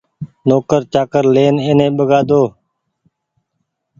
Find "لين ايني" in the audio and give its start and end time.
1.35-1.87